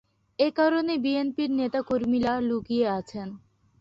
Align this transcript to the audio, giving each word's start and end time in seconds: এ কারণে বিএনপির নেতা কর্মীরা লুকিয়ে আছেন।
এ 0.39 0.47
কারণে 0.57 0.93
বিএনপির 1.03 1.51
নেতা 1.59 1.79
কর্মীরা 1.89 2.33
লুকিয়ে 2.41 2.85
আছেন। 2.97 3.27